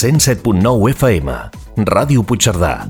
[0.00, 1.30] 107.9 FM,
[1.84, 2.86] Ràdio Puigcerdà.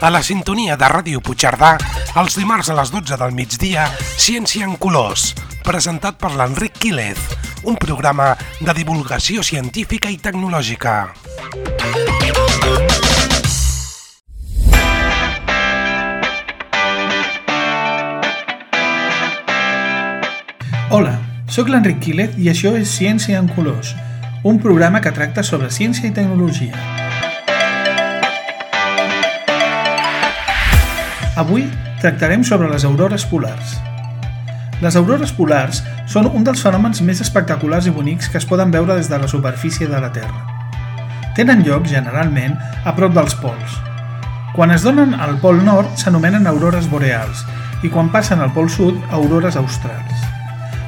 [0.00, 1.76] A la sintonia de Ràdio Puigcerdà,
[2.18, 3.86] els dimarts a les 12 del migdia,
[4.18, 7.22] Ciència en Colors, presentat per l'Enric Quílez,
[7.70, 10.96] un programa de divulgació científica i tecnològica.
[11.54, 13.09] Hola,
[21.50, 23.96] sóc l'Enric Quílez i això és Ciència en Colors,
[24.46, 26.78] un programa que tracta sobre ciència i tecnologia.
[31.42, 31.66] Avui
[31.98, 33.74] tractarem sobre les aurores polars.
[34.80, 38.94] Les aurores polars són un dels fenòmens més espectaculars i bonics que es poden veure
[38.94, 40.46] des de la superfície de la Terra.
[41.34, 42.54] Tenen lloc, generalment,
[42.86, 43.78] a prop dels pols.
[44.54, 47.42] Quan es donen al pol nord s'anomenen aurores boreals
[47.82, 50.29] i quan passen al pol sud, aurores australs.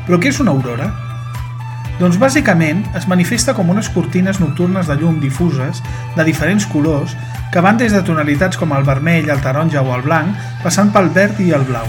[0.07, 0.91] Però què és una aurora?
[2.01, 5.83] Doncs bàsicament es manifesta com unes cortines nocturnes de llum difuses
[6.17, 7.15] de diferents colors
[7.53, 11.13] que van des de tonalitats com el vermell, el taronja o el blanc, passant pel
[11.15, 11.87] verd i el blau.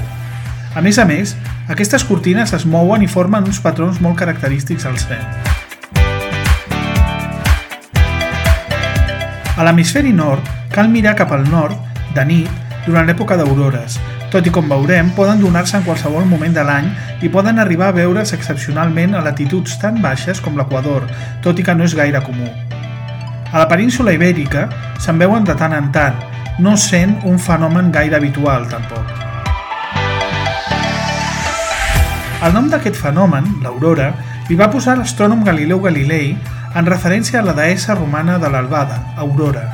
[0.75, 1.34] A més a més,
[1.72, 5.23] aquestes cortines es mouen i formen uns patrons molt característics al cel.
[9.53, 11.78] A l'hemisferi nord cal mirar cap al nord,
[12.14, 12.50] de nit,
[12.86, 13.97] durant l'època d'aurores,
[14.34, 16.88] tot i com veurem, poden donar-se en qualsevol moment de l'any
[17.22, 21.06] i poden arribar a veure's excepcionalment a latituds tan baixes com l'Equador,
[21.45, 22.48] tot i que no és gaire comú.
[23.53, 24.64] A la península ibèrica
[24.98, 26.17] se'n veuen de tant en tant,
[26.58, 29.06] no sent un fenomen gaire habitual, tampoc.
[32.42, 34.09] El nom d'aquest fenomen, l'aurora,
[34.50, 36.34] li va posar l'astrònom Galileu Galilei
[36.73, 39.70] en referència a la deessa romana de l'albada, Aurora.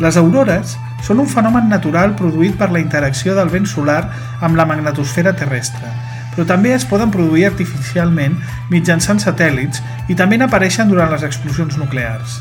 [0.00, 4.02] Les aurores són un fenomen natural produït per la interacció del vent solar
[4.40, 5.90] amb la magnetosfera terrestre,
[6.34, 8.36] però també es poden produir artificialment
[8.70, 12.40] mitjançant satèl·lits i també n'apareixen durant les explosions nuclears.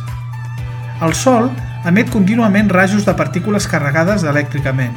[1.03, 1.49] El Sol
[1.85, 4.95] emet contínuament rajos de partícules carregades elèctricament.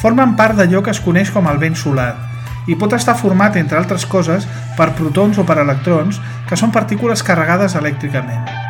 [0.00, 2.12] Formen part d'allò que es coneix com el vent solar
[2.66, 4.48] i pot estar format, entre altres coses,
[4.78, 8.63] per protons o per electrons, que són partícules carregades elèctricament.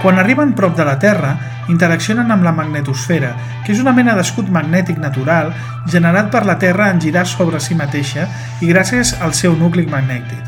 [0.00, 1.34] Quan arriben prop de la Terra,
[1.68, 3.34] interaccionen amb la magnetosfera,
[3.66, 5.52] que és una mena d'escut magnètic natural
[5.92, 8.24] generat per la Terra en girar sobre si mateixa
[8.64, 10.40] i gràcies al seu nucli magnètic.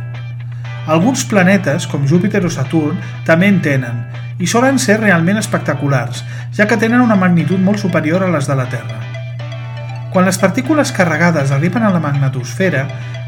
[0.88, 2.96] Alguns planetes, com Júpiter o Saturn,
[3.28, 4.02] també en tenen,
[4.40, 6.24] i solen ser realment espectaculars,
[6.56, 9.11] ja que tenen una magnitud molt superior a les de la Terra.
[10.12, 12.82] Quan les partícules carregades arriben a la magnetosfera,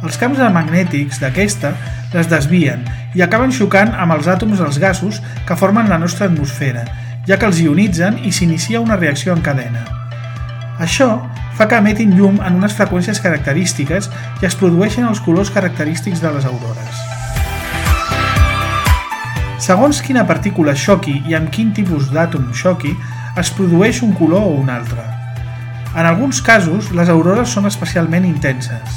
[0.05, 1.71] els camps magnètics d'aquesta
[2.13, 2.83] les desvien
[3.17, 6.85] i acaben xocant amb els àtoms dels gasos que formen la nostra atmosfera,
[7.25, 9.87] ja que els ionitzen i s'inicia una reacció en cadena.
[10.77, 11.09] Això
[11.57, 14.11] fa que emetin llum en unes freqüències característiques
[14.43, 17.03] i es produeixen els colors característics de les aurores.
[19.65, 22.93] Segons quina partícula xoqui i amb quin tipus d'àtom xoqui,
[23.41, 25.24] es produeix un color o un altre.
[25.95, 28.97] En alguns casos, les aurores són especialment intenses.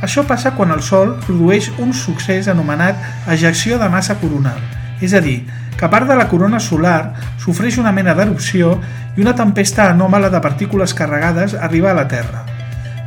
[0.00, 3.00] Això passa quan el Sol produeix un succés anomenat
[3.34, 4.60] ejecció de massa coronal,
[5.02, 5.42] és a dir,
[5.74, 8.76] que part de la corona solar sofreix una mena d'erupció
[9.16, 12.46] i una tempesta anòmala de partícules carregades arriba a la Terra.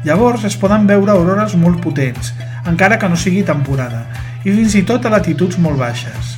[0.03, 2.33] Llavors es poden veure aurores molt potents,
[2.67, 4.03] encara que no sigui temporada,
[4.44, 6.38] i fins i tot a latituds molt baixes.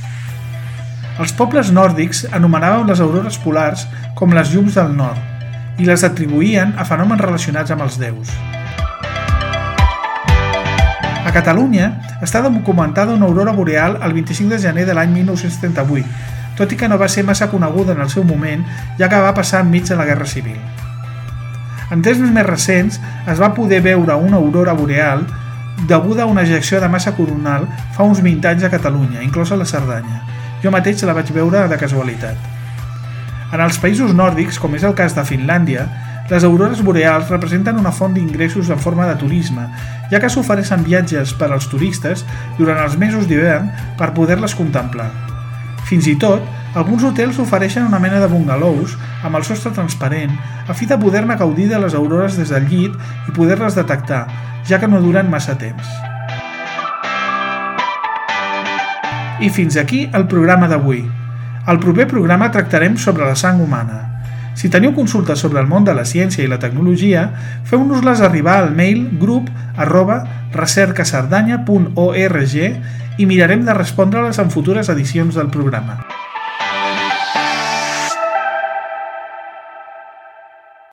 [1.18, 5.35] Els pobles nòrdics anomenaven les aurores polars com les llums del nord
[5.78, 8.32] i les atribuïen a fenòmens relacionats amb els déus.
[11.26, 11.90] A Catalunya
[12.22, 16.06] està documentada una aurora boreal el 25 de gener de l'any 1938,
[16.56, 18.62] tot i que no va ser massa coneguda en el seu moment,
[18.98, 20.60] ja que va passar enmig de la Guerra Civil.
[21.90, 25.26] En temps més recents es va poder veure una aurora boreal
[25.86, 29.68] deguda a una ejecció de massa coronal fa uns 20 anys a Catalunya, inclosa la
[29.68, 30.22] Cerdanya.
[30.62, 32.55] Jo mateix la vaig veure de casualitat.
[33.54, 35.86] En els països nòrdics, com és el cas de Finlàndia,
[36.30, 39.68] les aurores boreals representen una font d'ingressos en forma de turisme,
[40.10, 42.24] ja que s'ofereixen viatges per als turistes
[42.58, 45.12] durant els mesos d'hivern per poder-les contemplar.
[45.86, 46.42] Fins i tot,
[46.74, 50.34] alguns hotels ofereixen una mena de bungalows amb el sostre transparent
[50.66, 52.96] a fi de poder-ne gaudir de les aurores des del llit
[53.30, 54.26] i poder-les detectar,
[54.66, 55.86] ja que no duren massa temps.
[59.38, 61.04] I fins aquí el programa d'avui.
[61.66, 64.22] Al proper programa tractarem sobre la sang humana.
[64.54, 67.26] Si teniu consultes sobre el món de la ciència i la tecnologia,
[67.66, 70.22] feu-nos-les arribar al mail grup arroba
[73.18, 75.98] i mirarem de respondre-les en futures edicions del programa.